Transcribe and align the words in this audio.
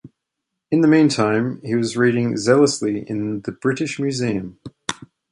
In 0.71 0.81
the 0.81 0.87
meantime, 0.87 1.61
he 1.63 1.75
was 1.75 1.95
reading 1.95 2.35
zealously 2.35 3.07
in 3.07 3.41
the 3.41 3.51
British 3.51 3.99
Museum. 3.99 4.57